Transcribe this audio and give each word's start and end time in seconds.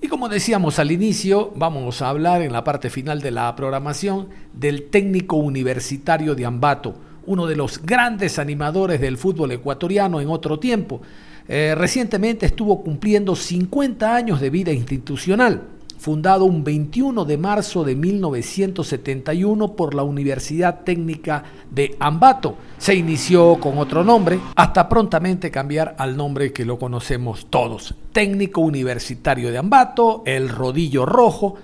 Y 0.00 0.06
como 0.06 0.28
decíamos 0.28 0.78
al 0.78 0.92
inicio, 0.92 1.52
vamos 1.56 2.02
a 2.02 2.08
hablar 2.08 2.42
en 2.42 2.52
la 2.52 2.62
parte 2.62 2.88
final 2.88 3.20
de 3.20 3.32
la 3.32 3.54
programación 3.56 4.28
del 4.52 4.84
técnico 4.90 5.36
universitario 5.36 6.36
de 6.36 6.46
Ambato, 6.46 6.94
uno 7.26 7.46
de 7.46 7.56
los 7.56 7.82
grandes 7.82 8.38
animadores 8.38 9.00
del 9.00 9.18
fútbol 9.18 9.50
ecuatoriano 9.50 10.20
en 10.20 10.28
otro 10.28 10.60
tiempo. 10.60 11.02
Eh, 11.48 11.74
recientemente 11.76 12.46
estuvo 12.46 12.84
cumpliendo 12.84 13.34
50 13.34 14.14
años 14.14 14.40
de 14.40 14.50
vida 14.50 14.72
institucional 14.72 15.62
fundado 15.98 16.44
un 16.44 16.62
21 16.62 17.24
de 17.24 17.36
marzo 17.36 17.84
de 17.84 17.96
1971 17.96 19.74
por 19.74 19.94
la 19.94 20.04
Universidad 20.04 20.84
Técnica 20.84 21.42
de 21.70 21.96
Ambato. 21.98 22.56
Se 22.78 22.94
inició 22.94 23.58
con 23.60 23.78
otro 23.78 24.04
nombre, 24.04 24.38
hasta 24.54 24.88
prontamente 24.88 25.50
cambiar 25.50 25.96
al 25.98 26.16
nombre 26.16 26.52
que 26.52 26.64
lo 26.64 26.78
conocemos 26.78 27.48
todos, 27.50 27.94
Técnico 28.12 28.60
Universitario 28.60 29.50
de 29.50 29.58
Ambato, 29.58 30.22
el 30.24 30.48
Rodillo 30.48 31.04
Rojo. 31.04 31.56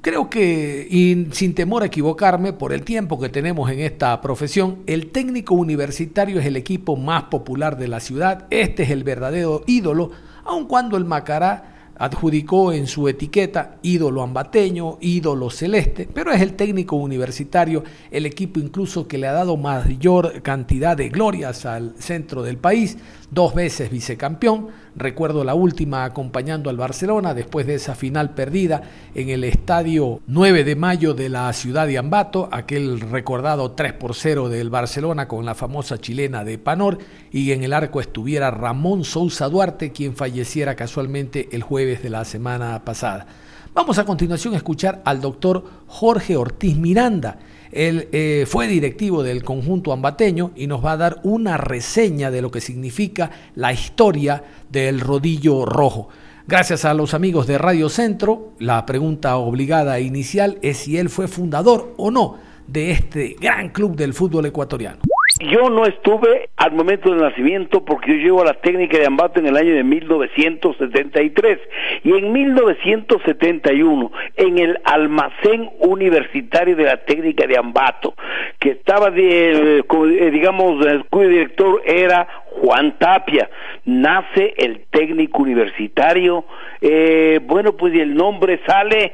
Creo 0.00 0.28
que, 0.30 0.86
y 0.88 1.28
sin 1.32 1.54
temor 1.54 1.82
a 1.82 1.86
equivocarme, 1.86 2.52
por 2.52 2.72
el 2.72 2.82
tiempo 2.82 3.18
que 3.18 3.28
tenemos 3.28 3.70
en 3.70 3.80
esta 3.80 4.20
profesión, 4.20 4.78
el 4.86 5.10
técnico 5.10 5.54
universitario 5.54 6.38
es 6.38 6.46
el 6.46 6.56
equipo 6.56 6.96
más 6.96 7.24
popular 7.24 7.76
de 7.76 7.88
la 7.88 8.00
ciudad, 8.00 8.46
este 8.50 8.84
es 8.84 8.90
el 8.90 9.02
verdadero 9.02 9.62
ídolo, 9.66 10.10
aun 10.44 10.66
cuando 10.66 10.96
el 10.96 11.04
Macará 11.04 11.75
adjudicó 11.98 12.72
en 12.72 12.86
su 12.86 13.08
etiqueta 13.08 13.76
ídolo 13.82 14.22
ambateño, 14.22 14.98
ídolo 15.00 15.50
celeste, 15.50 16.08
pero 16.12 16.32
es 16.32 16.40
el 16.40 16.54
técnico 16.54 16.96
universitario, 16.96 17.84
el 18.10 18.26
equipo 18.26 18.60
incluso 18.60 19.08
que 19.08 19.18
le 19.18 19.26
ha 19.26 19.32
dado 19.32 19.56
mayor 19.56 20.42
cantidad 20.42 20.96
de 20.96 21.08
glorias 21.08 21.66
al 21.66 21.94
centro 21.98 22.42
del 22.42 22.58
país, 22.58 22.98
dos 23.30 23.54
veces 23.54 23.90
vicecampeón, 23.90 24.68
recuerdo 24.94 25.44
la 25.44 25.54
última 25.54 26.04
acompañando 26.04 26.70
al 26.70 26.76
Barcelona 26.76 27.34
después 27.34 27.66
de 27.66 27.74
esa 27.74 27.94
final 27.94 28.34
perdida 28.34 28.82
en 29.14 29.28
el 29.28 29.44
estadio 29.44 30.20
9 30.26 30.64
de 30.64 30.76
mayo 30.76 31.14
de 31.14 31.28
la 31.28 31.52
ciudad 31.52 31.86
de 31.86 31.98
Ambato, 31.98 32.48
aquel 32.52 33.00
recordado 33.00 33.72
3 33.72 33.94
por 33.94 34.14
0 34.14 34.48
del 34.48 34.70
Barcelona 34.70 35.28
con 35.28 35.44
la 35.44 35.54
famosa 35.54 35.98
chilena 35.98 36.44
de 36.44 36.58
Panor 36.58 36.98
y 37.30 37.52
en 37.52 37.64
el 37.64 37.72
arco 37.72 38.00
estuviera 38.00 38.50
Ramón 38.50 39.04
Sousa 39.04 39.48
Duarte, 39.48 39.92
quien 39.92 40.14
falleciera 40.14 40.74
casualmente 40.74 41.48
el 41.52 41.62
jueves 41.62 41.85
de 41.94 42.10
la 42.10 42.24
semana 42.24 42.84
pasada. 42.84 43.26
Vamos 43.74 43.98
a 43.98 44.04
continuación 44.04 44.54
a 44.54 44.56
escuchar 44.56 45.02
al 45.04 45.20
doctor 45.20 45.64
Jorge 45.86 46.36
Ortiz 46.36 46.76
Miranda, 46.76 47.38
él 47.72 48.08
eh, 48.12 48.46
fue 48.48 48.68
directivo 48.68 49.22
del 49.22 49.44
conjunto 49.44 49.92
ambateño 49.92 50.52
y 50.56 50.66
nos 50.66 50.84
va 50.84 50.92
a 50.92 50.96
dar 50.96 51.20
una 51.24 51.56
reseña 51.56 52.30
de 52.30 52.42
lo 52.42 52.50
que 52.50 52.60
significa 52.60 53.30
la 53.54 53.72
historia 53.72 54.42
del 54.70 55.00
rodillo 55.00 55.64
rojo. 55.64 56.08
Gracias 56.46 56.84
a 56.84 56.94
los 56.94 57.12
amigos 57.12 57.46
de 57.46 57.58
Radio 57.58 57.88
Centro, 57.88 58.52
la 58.60 58.86
pregunta 58.86 59.36
obligada 59.36 59.98
inicial 60.00 60.58
es 60.62 60.78
si 60.78 60.96
él 60.96 61.10
fue 61.10 61.28
fundador 61.28 61.92
o 61.96 62.10
no 62.10 62.38
de 62.66 62.92
este 62.92 63.36
gran 63.40 63.70
club 63.70 63.96
del 63.96 64.14
fútbol 64.14 64.46
ecuatoriano. 64.46 64.98
Yo 65.40 65.68
no 65.68 65.84
estuve 65.84 66.48
al 66.56 66.72
momento 66.72 67.10
del 67.10 67.20
nacimiento 67.20 67.84
porque 67.84 68.12
yo 68.12 68.16
llego 68.16 68.40
a 68.40 68.46
la 68.46 68.54
técnica 68.54 68.96
de 68.96 69.06
Ambato 69.06 69.38
en 69.38 69.46
el 69.46 69.56
año 69.56 69.74
de 69.74 69.84
1973 69.84 71.58
y 72.04 72.12
en 72.16 72.32
1971 72.32 74.12
en 74.36 74.58
el 74.58 74.78
almacén 74.84 75.68
universitario 75.80 76.74
de 76.74 76.84
la 76.84 77.04
técnica 77.04 77.46
de 77.46 77.58
Ambato 77.58 78.14
que 78.58 78.70
estaba 78.70 79.10
de, 79.10 79.80
eh, 79.80 80.30
digamos 80.30 80.84
el 80.86 81.04
cuyo 81.04 81.28
director 81.28 81.82
era 81.84 82.26
Juan 82.62 82.96
Tapia 82.98 83.50
nace 83.84 84.54
el 84.56 84.86
técnico 84.90 85.42
universitario. 85.42 86.46
Eh, 86.80 87.40
bueno 87.42 87.76
pues 87.76 87.92
el 87.94 88.14
nombre 88.14 88.60
sale 88.66 89.12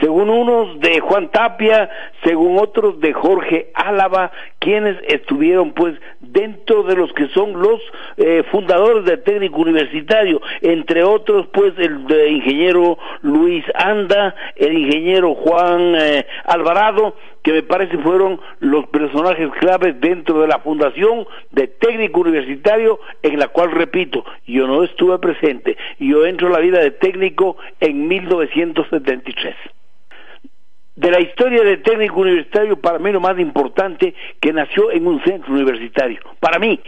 según 0.00 0.30
unos 0.30 0.78
de 0.80 1.00
Juan 1.00 1.30
Tapia, 1.30 1.90
según 2.24 2.58
otros 2.58 3.00
de 3.00 3.12
Jorge 3.12 3.70
Álava, 3.74 4.30
quienes 4.58 4.96
estuvieron 5.08 5.72
pues 5.72 5.94
dentro 6.20 6.82
de 6.84 6.96
los 6.96 7.12
que 7.12 7.28
son 7.28 7.60
los 7.60 7.80
eh, 8.16 8.44
fundadores 8.50 9.04
del 9.04 9.22
técnico 9.22 9.60
universitario, 9.60 10.40
entre 10.60 11.02
otros 11.02 11.46
pues 11.52 11.74
el 11.78 12.06
ingeniero 12.28 12.98
Luis 13.22 13.64
Anda, 13.74 14.34
el 14.56 14.78
ingeniero 14.78 15.34
Juan 15.34 15.94
eh, 15.96 16.26
Alvarado, 16.44 17.16
que 17.42 17.52
me 17.52 17.62
parece 17.62 17.98
fueron 17.98 18.40
los 18.60 18.86
personajes 18.88 19.50
claves 19.58 20.00
dentro 20.00 20.40
de 20.40 20.48
la 20.48 20.58
fundación 20.58 21.26
de 21.50 21.66
técnico 21.66 22.20
universitario 22.20 23.00
en 23.22 23.38
la 23.38 23.48
cual 23.48 23.72
repito, 23.72 24.24
yo 24.46 24.66
no 24.66 24.84
estuve 24.84 25.18
presente, 25.18 25.76
yo 25.98 26.26
entro 26.26 26.48
a 26.48 26.52
la 26.52 26.60
vida 26.60 26.80
de 26.80 26.90
técnico 26.90 27.56
en 27.80 28.06
1973 28.06 29.54
de 30.98 31.12
la 31.12 31.20
historia 31.20 31.62
del 31.62 31.80
técnico 31.80 32.20
universitario, 32.20 32.76
para 32.80 32.98
mí 32.98 33.12
lo 33.12 33.20
más 33.20 33.38
importante, 33.38 34.14
que 34.40 34.52
nació 34.52 34.90
en 34.90 35.06
un 35.06 35.22
centro 35.22 35.54
universitario. 35.54 36.18
Para 36.40 36.58
mí, 36.58 36.80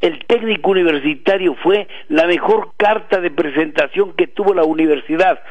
el 0.00 0.24
técnico 0.26 0.70
universitario 0.70 1.56
fue 1.64 1.88
la 2.08 2.28
mejor 2.28 2.70
carta 2.76 3.20
de 3.20 3.32
presentación 3.32 4.12
que 4.12 4.28
tuvo 4.28 4.54
la 4.54 4.62
universidad. 4.62 5.42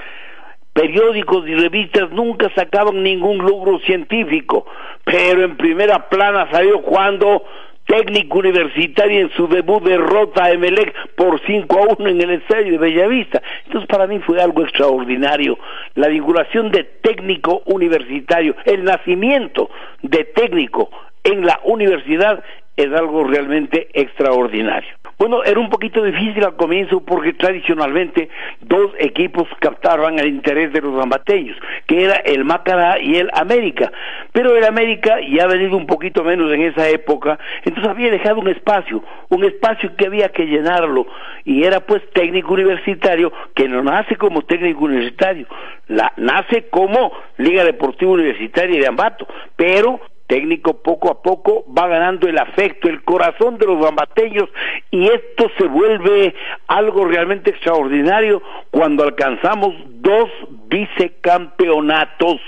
Periódicos 0.72 1.46
y 1.46 1.56
revistas 1.56 2.09
nunca 2.12 2.50
sacaban 2.56 3.03
ningún 3.03 3.40
logro 3.40 3.80
científico, 3.80 4.66
pero 5.03 5.44
en 5.44 5.58
primera 5.58 6.08
plana 6.08 6.50
salió 6.52 6.84
cuando 6.84 7.44
técnico 7.85 8.40
universitario 8.40 9.22
en 9.22 9.29
su 9.31 9.47
debut 9.47 9.84
derrota 9.84 10.46
a 10.46 10.51
Emelec 10.51 10.94
por 11.16 11.40
5 11.46 11.78
a 11.78 11.94
1 12.00 12.09
en 12.09 12.22
el 12.22 12.31
estadio 12.31 12.72
de 12.72 12.78
Bellavista. 12.78 13.41
Entonces 13.66 13.88
para 13.88 14.07
mí 14.07 14.19
fue 14.19 14.41
algo 14.41 14.63
extraordinario. 14.63 15.57
La 15.96 16.07
vinculación 16.07 16.72
de 16.72 16.84
técnico 16.84 17.62
universitario, 17.66 18.56
el 18.66 18.84
nacimiento 18.84 19.69
de 20.01 20.23
técnico 20.25 20.90
en 21.23 21.46
la 21.46 21.59
universidad 21.63 22.44
es 22.75 22.91
algo 22.91 23.23
realmente 23.23 23.88
extraordinario. 23.94 24.96
Bueno, 25.28 25.44
era 25.44 25.59
un 25.59 25.72
poquito 25.72 26.03
difícil 26.03 26.46
al 26.46 26.56
comienzo 26.56 27.00
porque 27.00 27.34
tradicionalmente 27.34 28.30
dos 28.62 28.91
equipos 29.00 29.47
captaban 29.59 30.19
el 30.19 30.28
interés 30.28 30.72
de 30.72 30.81
los 30.81 31.03
ambateños, 31.03 31.58
que 31.88 32.03
era 32.03 32.18
el 32.18 32.46
Macará 32.46 33.00
y 33.00 33.16
el 33.16 33.31
América. 33.34 33.91
Pero 34.34 34.56
el 34.56 34.64
América 34.64 35.18
ya 35.28 35.46
ha 35.46 35.47
venido 35.47 35.78
un 35.78 35.88
poquito 35.88 36.24
menos 36.24 36.53
en 36.53 36.62
esa 36.62 36.88
época, 36.90 37.40
entonces 37.64 37.90
había 37.90 38.12
dejado 38.12 38.40
un 38.40 38.50
espacio, 38.50 39.03
un 39.30 39.44
espacio 39.46 39.96
que 39.96 40.06
había 40.06 40.30
que 40.30 40.46
llenarlo, 40.46 41.08
y 41.44 41.64
era 41.64 41.80
pues 41.80 42.03
técnico 42.14 42.53
universitario, 42.53 43.34
que 43.56 43.68
no 43.68 43.81
nace 43.81 44.18
como 44.18 44.44
técnico 44.44 44.85
universitario, 44.85 45.47
la, 45.88 46.14
nace 46.18 46.68
como 46.69 47.12
Liga 47.38 47.64
Deportiva 47.64 48.12
Universitaria 48.12 48.80
de 48.80 48.88
Ambato, 48.88 49.25
pero 49.56 50.00
técnico 50.28 50.81
poco 50.81 51.12
a 51.12 51.22
poco 51.22 51.66
va 51.78 51.88
ganando 51.88 52.28
el 52.28 52.38
afecto, 52.38 52.88
el 52.88 53.03
corazón 53.03 53.58
de 53.58 53.66
los 53.66 53.80
bambateños 53.80 54.50
y 54.91 55.08
esto 55.08 55.50
se 55.58 55.66
vuelve 55.68 56.34
algo 56.68 57.06
realmente 57.06 57.52
extraordinario 57.52 58.41
cuando 58.72 59.03
alcanzamos 59.03 59.75
dos 59.88 60.30
vicecampeonatos 60.68 62.41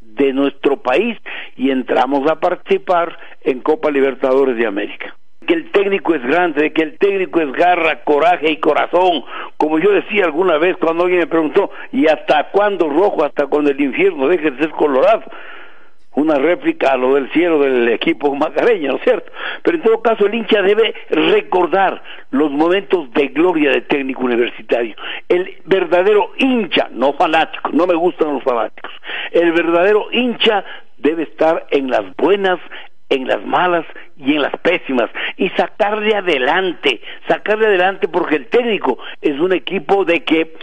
de 0.00 0.32
nuestro 0.32 0.78
país 0.78 1.16
y 1.56 1.70
entramos 1.70 2.28
a 2.30 2.40
participar 2.40 3.16
en 3.42 3.60
Copa 3.60 3.90
Libertadores 3.90 4.56
de 4.56 4.66
América 4.66 5.14
que 5.46 5.54
el 5.54 5.70
técnico 5.70 6.14
es 6.14 6.22
grande, 6.22 6.74
que 6.74 6.82
el 6.82 6.98
técnico 6.98 7.40
es 7.40 7.50
garra, 7.52 8.04
coraje 8.04 8.50
y 8.50 8.58
corazón. 8.58 9.24
Como 9.56 9.78
yo 9.78 9.92
decía 9.92 10.26
alguna 10.26 10.58
vez 10.58 10.76
cuando 10.76 11.04
alguien 11.04 11.20
me 11.20 11.26
preguntó, 11.26 11.70
¿y 11.90 12.06
hasta 12.06 12.50
cuándo 12.50 12.90
rojo? 12.90 13.24
¿Hasta 13.24 13.46
cuando 13.46 13.70
el 13.70 13.80
infierno 13.80 14.28
deje 14.28 14.50
de 14.50 14.58
ser 14.58 14.70
colorado? 14.72 15.22
Una 16.14 16.34
réplica 16.34 16.92
a 16.92 16.96
lo 16.96 17.14
del 17.14 17.30
cielo 17.32 17.60
del 17.60 17.88
equipo 17.88 18.34
macareño, 18.34 18.92
¿no 18.92 18.96
es 18.96 19.04
cierto? 19.04 19.30
Pero 19.62 19.76
en 19.76 19.82
todo 19.82 20.02
caso 20.02 20.26
el 20.26 20.34
hincha 20.34 20.62
debe 20.62 20.94
recordar 21.10 22.02
los 22.30 22.50
momentos 22.50 23.12
de 23.12 23.28
gloria 23.28 23.70
de 23.70 23.82
técnico 23.82 24.24
universitario. 24.24 24.96
El 25.28 25.58
verdadero 25.64 26.32
hincha, 26.38 26.88
no 26.92 27.12
fanático, 27.12 27.70
no 27.72 27.86
me 27.86 27.94
gustan 27.94 28.34
los 28.34 28.42
fanáticos, 28.42 28.90
el 29.32 29.52
verdadero 29.52 30.08
hincha 30.10 30.64
debe 30.98 31.22
estar 31.24 31.66
en 31.70 31.90
las 31.90 32.16
buenas, 32.16 32.58
en 33.10 33.26
las 33.26 33.44
malas 33.44 33.86
y 34.16 34.34
en 34.34 34.42
las 34.42 34.56
pésimas 34.58 35.10
y 35.36 35.48
sacarle 35.50 36.14
adelante, 36.14 37.00
sacarle 37.26 37.66
adelante 37.66 38.08
porque 38.08 38.36
el 38.36 38.46
técnico 38.48 38.98
es 39.22 39.38
un 39.38 39.52
equipo 39.52 40.04
de 40.04 40.24
que 40.24 40.54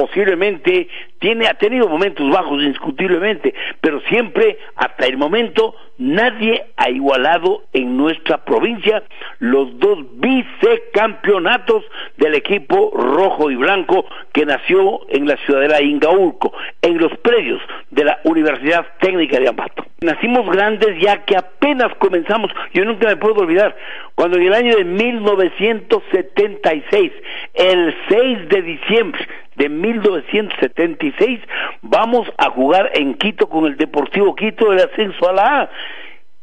posiblemente 0.00 0.88
tiene 1.18 1.46
ha 1.46 1.54
tenido 1.54 1.86
momentos 1.86 2.30
bajos 2.30 2.62
indiscutiblemente, 2.62 3.52
pero 3.82 4.00
siempre 4.08 4.56
hasta 4.76 5.04
el 5.04 5.18
momento 5.18 5.74
nadie 5.98 6.64
ha 6.78 6.88
igualado 6.88 7.64
en 7.74 7.98
nuestra 7.98 8.42
provincia 8.42 9.02
los 9.38 9.78
dos 9.78 9.98
vicecampeonatos 10.14 11.84
del 12.16 12.34
equipo 12.34 12.92
rojo 12.94 13.50
y 13.50 13.56
blanco 13.56 14.06
que 14.32 14.46
nació 14.46 15.00
en 15.10 15.28
la 15.28 15.36
ciudadela 15.44 15.76
de 15.76 15.84
Ingaurco, 15.84 16.54
en 16.80 16.96
los 16.96 17.14
predios 17.18 17.60
de 17.90 18.04
la 18.04 18.20
Universidad 18.24 18.86
Técnica 19.00 19.38
de 19.38 19.48
Ambato. 19.48 19.84
Nacimos 20.00 20.50
grandes 20.50 20.98
ya 20.98 21.26
que 21.26 21.36
apenas 21.36 21.94
comenzamos, 21.96 22.50
yo 22.72 22.86
nunca 22.86 23.06
me 23.06 23.16
puedo 23.16 23.42
olvidar, 23.42 23.76
cuando 24.14 24.38
en 24.38 24.44
el 24.44 24.54
año 24.54 24.76
de 24.76 24.84
1976, 24.84 27.12
el 27.52 27.94
6 28.08 28.48
de 28.48 28.62
diciembre, 28.62 29.28
de 29.60 29.68
1976 29.68 31.38
vamos 31.82 32.26
a 32.38 32.48
jugar 32.48 32.90
en 32.94 33.12
Quito 33.14 33.46
con 33.46 33.66
el 33.66 33.76
Deportivo 33.76 34.34
Quito 34.34 34.70
del 34.70 34.80
ascenso 34.80 35.28
a 35.28 35.32
la 35.34 35.60
A. 35.60 35.70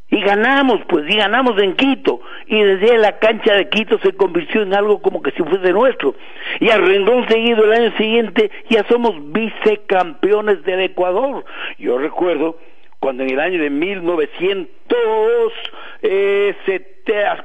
Y 0.10 0.22
ganamos, 0.22 0.80
pues, 0.88 1.04
y 1.10 1.18
ganamos 1.18 1.60
en 1.62 1.76
Quito. 1.76 2.22
Y 2.46 2.62
desde 2.62 2.98
la 2.98 3.18
cancha 3.18 3.56
de 3.56 3.70
Quito 3.70 3.98
se 4.00 4.14
convirtió 4.14 4.62
en 4.62 4.76
algo 4.76 5.02
como 5.02 5.24
que 5.24 5.32
si 5.32 5.42
fuese 5.42 5.74
nuestro. 5.74 6.14
Y 6.60 6.70
a 6.70 6.78
rendón 6.78 7.28
seguido 7.28 7.66
el 7.66 7.74
año 7.74 7.98
siguiente 7.98 8.52
ya 8.70 8.86
somos 8.88 9.16
vicecampeones 9.34 10.64
del 10.64 10.82
Ecuador. 10.82 11.44
Yo 11.80 11.98
recuerdo 11.98 12.58
cuando 13.00 13.24
en 13.24 13.32
el 13.32 13.40
año 13.40 13.62
de 13.62 13.72
1900, 13.72 14.70
eh, 16.10 16.56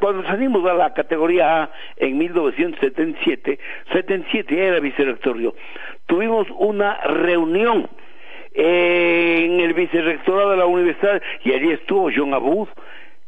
cuando 0.00 0.24
salimos 0.24 0.68
a 0.68 0.74
la 0.74 0.92
categoría 0.94 1.62
A 1.62 1.70
en 1.96 2.18
1977, 2.18 3.58
77 3.92 4.66
era 4.66 4.80
vicerrectorio, 4.80 5.54
tuvimos 6.06 6.48
una 6.58 7.00
reunión 7.02 7.88
en 8.54 9.60
el 9.60 9.72
vicerrectorado 9.72 10.50
de 10.50 10.56
la 10.58 10.66
universidad 10.66 11.22
y 11.44 11.52
allí 11.52 11.70
estuvo 11.70 12.10
John 12.14 12.34
Abud, 12.34 12.68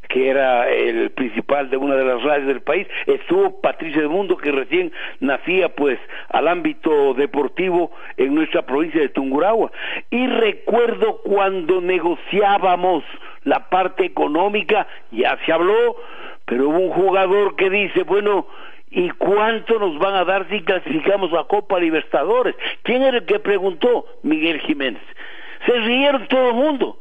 que 0.09 0.29
era 0.29 0.69
el 0.69 1.11
principal 1.11 1.71
de 1.71 1.77
una 1.77 1.97
de 1.97 2.05
las 2.05 2.23
radios 2.23 2.47
del 2.47 2.61
país, 2.61 2.87
estuvo 3.07 3.61
Patricia 3.61 4.03
de 4.03 4.09
Mundo, 4.09 4.37
que 4.37 4.53
recién 4.53 4.93
nacía 5.21 5.69
pues 5.71 5.99
al 6.29 6.49
ámbito 6.49 7.15
deportivo 7.15 7.91
en 8.17 8.35
nuestra 8.35 8.63
provincia 8.63 9.01
de 9.01 9.09
Tungurahua. 9.09 9.71
Y 10.11 10.27
recuerdo 10.27 11.19
cuando 11.23 11.81
negociábamos 11.81 13.05
la 13.45 13.69
parte 13.69 14.05
económica, 14.05 14.87
ya 15.11 15.39
se 15.45 15.53
habló, 15.53 15.97
pero 16.45 16.69
hubo 16.69 16.79
un 16.79 16.91
jugador 16.91 17.57
que 17.57 17.71
dice, 17.71 18.03
bueno, 18.03 18.47
¿Y 18.97 19.11
cuánto 19.11 19.81
nos 19.81 19.99
van 19.99 20.15
a 20.15 20.25
dar 20.25 20.49
si 20.49 20.63
clasificamos 20.63 21.33
a 21.33 21.43
Copa 21.49 21.81
Libertadores? 21.81 22.55
¿Quién 22.85 23.03
era 23.03 23.19
el 23.19 23.25
que 23.25 23.41
preguntó? 23.41 24.07
Miguel 24.23 24.61
Jiménez. 24.61 25.03
Se 25.67 25.73
rieron 25.73 26.29
todo 26.29 26.51
el 26.51 26.55
mundo. 26.55 26.99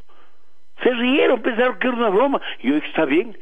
Se 0.84 0.90
rieron, 0.92 1.42
pensaron 1.42 1.80
que 1.80 1.88
era 1.88 1.98
una 1.98 2.10
broma. 2.10 2.42
Y 2.60 2.72
hoy 2.72 2.84
está 2.86 3.06
bien. 3.06 3.38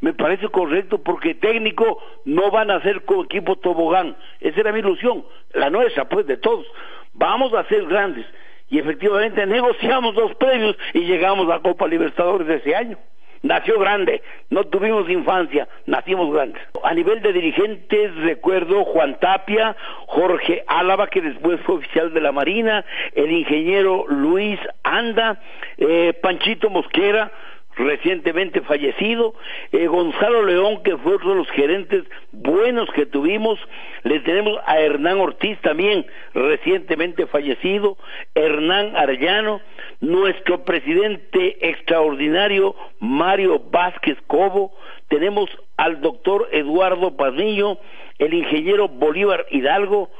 Me 0.00 0.12
parece 0.12 0.48
correcto 0.48 1.02
porque 1.02 1.34
técnico 1.34 1.98
no 2.24 2.50
van 2.50 2.70
a 2.70 2.82
ser 2.82 3.04
con 3.04 3.24
equipo 3.24 3.56
tobogán. 3.56 4.16
Esa 4.40 4.60
era 4.60 4.72
mi 4.72 4.80
ilusión, 4.80 5.24
la 5.54 5.70
nuestra, 5.70 6.08
pues, 6.08 6.26
de 6.26 6.36
todos. 6.36 6.66
Vamos 7.12 7.54
a 7.54 7.64
ser 7.68 7.86
grandes. 7.86 8.26
Y 8.68 8.78
efectivamente 8.78 9.46
negociamos 9.46 10.14
los 10.14 10.34
premios 10.36 10.76
y 10.92 11.00
llegamos 11.00 11.48
a 11.50 11.60
Copa 11.60 11.86
Libertadores 11.86 12.46
de 12.46 12.56
ese 12.56 12.74
año 12.74 12.98
nació 13.42 13.78
grande, 13.78 14.22
no 14.50 14.64
tuvimos 14.64 15.08
infancia, 15.10 15.68
nacimos 15.86 16.32
grandes. 16.32 16.62
A 16.84 16.94
nivel 16.94 17.20
de 17.22 17.32
dirigentes 17.32 18.14
recuerdo 18.16 18.84
Juan 18.84 19.18
Tapia, 19.20 19.76
Jorge 20.06 20.64
Álava, 20.66 21.08
que 21.08 21.20
después 21.20 21.60
fue 21.62 21.76
oficial 21.76 22.12
de 22.12 22.20
la 22.20 22.32
Marina, 22.32 22.84
el 23.14 23.30
ingeniero 23.30 24.04
Luis 24.08 24.58
Anda, 24.82 25.40
eh, 25.78 26.12
Panchito 26.20 26.70
Mosquera, 26.70 27.32
recientemente 27.76 28.60
fallecido, 28.60 29.34
eh, 29.72 29.86
Gonzalo 29.86 30.42
León, 30.44 30.82
que 30.82 30.96
fue 30.98 31.14
otro 31.14 31.30
de 31.30 31.36
los 31.36 31.50
gerentes 31.50 32.04
buenos 32.32 32.90
que 32.90 33.06
tuvimos, 33.06 33.58
le 34.02 34.20
tenemos 34.20 34.58
a 34.66 34.78
Hernán 34.78 35.18
Ortiz 35.18 35.58
también, 35.60 36.06
recientemente 36.34 37.26
fallecido, 37.26 37.96
Hernán 38.34 38.96
Arellano, 38.96 39.60
nuestro 40.02 40.64
presidente 40.64 41.68
extraordinario 41.68 42.74
Mario 42.98 43.62
Vázquez 43.70 44.18
Cobo, 44.26 44.72
tenemos 45.08 45.48
al 45.76 46.00
doctor 46.00 46.48
Eduardo 46.52 47.16
Pazniño, 47.16 47.78
el 48.18 48.34
ingeniero 48.34 48.88
Bolívar 48.88 49.46
Hidalgo, 49.50 50.10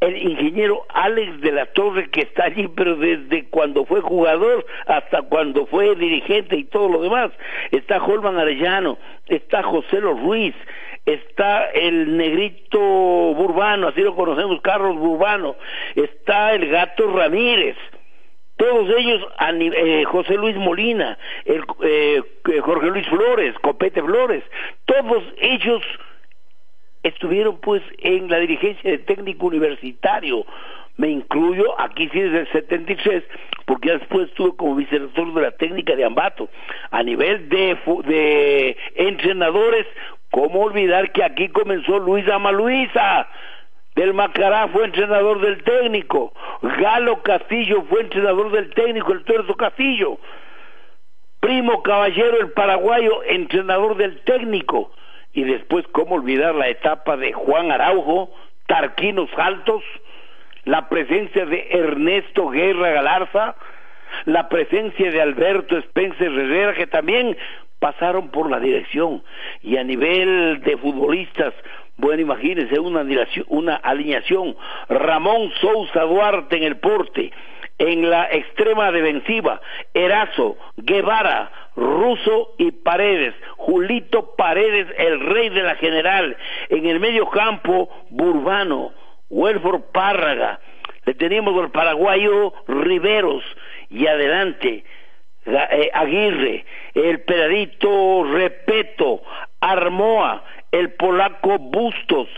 el 0.00 0.16
ingeniero 0.16 0.84
Alex 0.88 1.40
de 1.40 1.52
la 1.52 1.66
Torre 1.66 2.10
que 2.10 2.22
está 2.22 2.46
allí, 2.46 2.66
pero 2.74 2.96
desde 2.96 3.48
cuando 3.48 3.84
fue 3.84 4.00
jugador 4.00 4.66
hasta 4.86 5.22
cuando 5.22 5.66
fue 5.66 5.94
dirigente 5.94 6.56
y 6.56 6.64
todo 6.64 6.88
lo 6.88 7.02
demás. 7.02 7.30
Está 7.70 8.02
Holman 8.02 8.36
Arellano, 8.36 8.98
está 9.28 9.62
José 9.62 10.00
Los 10.00 10.20
Ruiz, 10.20 10.54
está 11.06 11.66
el 11.70 12.16
negrito 12.16 12.80
Burbano, 12.80 13.88
así 13.88 14.00
lo 14.00 14.16
conocemos, 14.16 14.60
Carlos 14.62 14.96
Burbano, 14.96 15.54
está 15.94 16.54
el 16.54 16.68
gato 16.68 17.06
Ramírez, 17.12 17.76
todos 18.62 18.88
ellos, 18.96 19.26
eh, 19.58 20.04
José 20.04 20.34
Luis 20.34 20.54
Molina, 20.54 21.18
el, 21.46 21.64
eh, 21.82 22.22
Jorge 22.60 22.86
Luis 22.90 23.08
Flores, 23.08 23.56
Copete 23.60 24.00
Flores, 24.00 24.44
todos 24.84 25.24
ellos 25.38 25.82
estuvieron 27.02 27.58
pues 27.58 27.82
en 27.98 28.28
la 28.28 28.38
dirigencia 28.38 28.88
de 28.88 28.98
técnico 28.98 29.46
universitario. 29.46 30.46
Me 30.96 31.08
incluyo 31.08 31.74
aquí 31.80 32.08
sí 32.12 32.20
desde 32.20 32.38
el 32.42 32.52
73, 32.52 33.24
porque 33.66 33.98
después 33.98 34.28
estuve 34.28 34.54
como 34.54 34.76
vicerrector 34.76 35.34
de 35.34 35.42
la 35.42 35.50
técnica 35.50 35.96
de 35.96 36.04
Ambato. 36.04 36.48
A 36.92 37.02
nivel 37.02 37.48
de, 37.48 37.76
de 38.04 38.76
entrenadores, 38.94 39.88
¿cómo 40.30 40.60
olvidar 40.60 41.10
que 41.10 41.24
aquí 41.24 41.48
comenzó 41.48 41.98
Luis 41.98 42.28
Amaluisa? 42.28 43.28
Del 43.94 44.14
Macará 44.14 44.68
fue 44.68 44.84
entrenador 44.84 45.40
del 45.40 45.62
técnico. 45.64 46.32
Galo 46.62 47.22
Castillo 47.22 47.84
fue 47.88 48.02
entrenador 48.02 48.50
del 48.50 48.70
técnico, 48.70 49.12
el 49.12 49.24
Tuerzo 49.24 49.54
Castillo. 49.54 50.18
Primo 51.40 51.82
Caballero, 51.82 52.38
el 52.40 52.52
paraguayo, 52.52 53.22
entrenador 53.24 53.96
del 53.96 54.20
técnico 54.20 54.92
y 55.32 55.44
después 55.44 55.86
cómo 55.92 56.16
olvidar 56.16 56.54
la 56.54 56.68
etapa 56.68 57.16
de 57.16 57.32
Juan 57.32 57.72
Araujo, 57.72 58.30
Tarquinos 58.66 59.30
Altos, 59.36 59.82
la 60.64 60.88
presencia 60.88 61.44
de 61.46 61.66
Ernesto 61.70 62.48
Guerra 62.48 62.90
Galarza, 62.90 63.56
la 64.26 64.48
presencia 64.48 65.10
de 65.10 65.20
Alberto 65.20 65.76
Spencer 65.78 66.30
Herrera, 66.30 66.74
que 66.74 66.86
también 66.86 67.36
pasaron 67.82 68.28
por 68.28 68.48
la 68.48 68.60
dirección. 68.60 69.24
Y 69.60 69.76
a 69.76 69.82
nivel 69.82 70.60
de 70.62 70.76
futbolistas, 70.76 71.52
bueno, 71.96 72.22
imagínense 72.22 72.78
una, 72.78 73.04
una 73.48 73.74
alineación, 73.74 74.56
Ramón 74.88 75.50
Sousa 75.60 76.02
Duarte 76.02 76.56
en 76.56 76.62
el 76.62 76.76
porte, 76.76 77.32
en 77.78 78.08
la 78.08 78.28
extrema 78.30 78.92
defensiva, 78.92 79.60
Erazo, 79.92 80.56
Guevara, 80.76 81.50
Russo 81.74 82.54
y 82.56 82.70
Paredes, 82.70 83.34
Julito 83.56 84.36
Paredes, 84.36 84.86
el 84.96 85.18
rey 85.18 85.48
de 85.48 85.62
la 85.62 85.74
general, 85.74 86.36
en 86.68 86.86
el 86.86 87.00
medio 87.00 87.28
campo, 87.30 87.90
Burbano, 88.10 88.92
Welford 89.28 89.82
Párraga, 89.92 90.60
le 91.04 91.14
teníamos 91.14 91.60
al 91.60 91.72
paraguayo 91.72 92.52
Riveros, 92.68 93.42
y 93.90 94.06
adelante, 94.06 94.84
eh, 95.46 95.90
Aguirre, 95.92 96.64
el 96.94 97.20
pedadito 97.20 98.24
Repeto, 98.24 99.22
Armoa, 99.60 100.44
el 100.70 100.92
polaco 100.92 101.58
Bustos, 101.58 102.28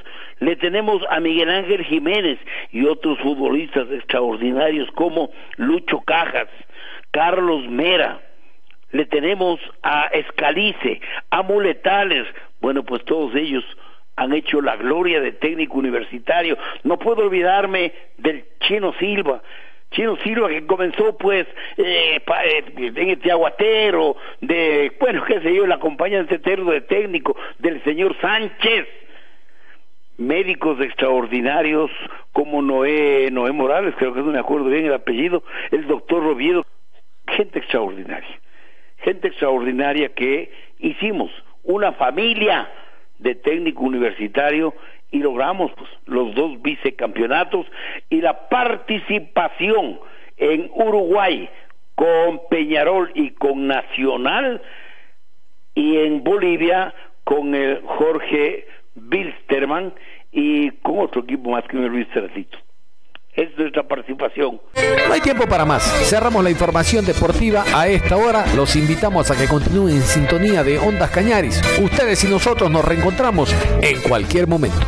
le 0.40 0.56
tenemos 0.56 1.02
a 1.10 1.20
Miguel 1.20 1.48
Ángel 1.48 1.84
Jiménez 1.84 2.38
y 2.72 2.84
otros 2.84 3.18
futbolistas 3.20 3.90
extraordinarios 3.90 4.90
como 4.92 5.30
Lucho 5.56 6.00
Cajas, 6.00 6.48
Carlos 7.10 7.66
Mera, 7.68 8.20
le 8.90 9.06
tenemos 9.06 9.60
a 9.82 10.06
Escalice, 10.06 11.00
a 11.30 11.42
Muletales, 11.42 12.26
bueno, 12.60 12.84
pues 12.84 13.04
todos 13.04 13.34
ellos 13.34 13.64
han 14.16 14.32
hecho 14.32 14.60
la 14.60 14.76
gloria 14.76 15.20
de 15.20 15.32
técnico 15.32 15.78
universitario. 15.78 16.56
No 16.84 16.98
puedo 16.98 17.24
olvidarme 17.24 17.92
del 18.18 18.44
Chino 18.60 18.94
Silva, 18.98 19.42
Chino 19.94 20.16
Silva 20.18 20.48
que 20.48 20.66
comenzó 20.66 21.16
pues 21.16 21.46
eh, 21.76 22.20
eh, 22.46 22.64
en 22.76 23.10
este 23.10 23.30
aguatero, 23.30 24.16
de, 24.40 24.92
bueno, 25.00 25.24
qué 25.24 25.40
sé 25.40 25.54
yo, 25.54 25.66
la 25.66 25.78
compañía 25.78 26.22
de 26.24 26.38
terno 26.38 26.72
de 26.72 26.82
técnico 26.82 27.36
del 27.58 27.82
señor 27.84 28.16
Sánchez, 28.20 28.86
médicos 30.18 30.80
extraordinarios 30.80 31.90
como 32.32 32.60
Noé, 32.60 33.30
Noé 33.30 33.52
Morales, 33.52 33.94
creo 33.96 34.12
que 34.12 34.20
no 34.20 34.32
me 34.32 34.38
acuerdo 34.38 34.66
bien 34.66 34.86
el 34.86 34.94
apellido, 34.94 35.42
el 35.70 35.86
doctor 35.86 36.22
Roviedo, 36.22 36.66
gente 37.28 37.60
extraordinaria, 37.60 38.40
gente 38.98 39.28
extraordinaria 39.28 40.10
que 40.10 40.52
hicimos 40.78 41.30
una 41.62 41.92
familia 41.92 42.68
de 43.18 43.34
técnico 43.34 43.82
universitario 43.82 44.74
y 45.10 45.18
logramos 45.18 45.70
los 46.06 46.34
dos 46.34 46.60
vicecampeonatos 46.62 47.66
y 48.10 48.20
la 48.20 48.48
participación 48.48 50.00
en 50.36 50.70
Uruguay 50.74 51.48
con 51.94 52.40
Peñarol 52.50 53.12
y 53.14 53.30
con 53.30 53.66
Nacional 53.66 54.60
y 55.74 55.98
en 55.98 56.24
Bolivia 56.24 56.94
con 57.24 57.54
el 57.54 57.80
Jorge 57.82 58.66
Bilsterman 58.94 59.94
y 60.32 60.70
con 60.82 60.98
otro 60.98 61.22
equipo 61.22 61.50
más 61.50 61.64
que 61.64 61.76
me 61.76 61.88
Luis 61.88 62.08
Cercito. 62.12 62.58
Es 63.34 63.48
nuestra 63.58 63.82
participación. 63.82 64.60
No 65.08 65.12
hay 65.12 65.20
tiempo 65.20 65.46
para 65.46 65.64
más. 65.64 65.82
Cerramos 66.08 66.44
la 66.44 66.50
información 66.50 67.04
deportiva 67.04 67.64
a 67.74 67.88
esta 67.88 68.16
hora. 68.16 68.44
Los 68.54 68.76
invitamos 68.76 69.28
a 69.30 69.36
que 69.36 69.48
continúen 69.48 69.96
en 69.96 70.02
sintonía 70.02 70.62
de 70.62 70.78
Ondas 70.78 71.10
Cañaris. 71.10 71.60
Ustedes 71.82 72.22
y 72.22 72.28
nosotros 72.28 72.70
nos 72.70 72.84
reencontramos 72.84 73.52
en 73.82 74.00
cualquier 74.02 74.46
momento. 74.46 74.78